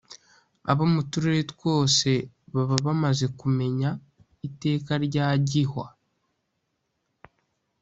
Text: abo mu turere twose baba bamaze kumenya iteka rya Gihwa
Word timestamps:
abo 0.71 0.83
mu 0.93 1.01
turere 1.11 1.41
twose 1.53 2.09
baba 2.53 2.75
bamaze 2.85 3.25
kumenya 3.39 3.89
iteka 4.47 4.91
rya 5.05 5.27
Gihwa 5.49 5.87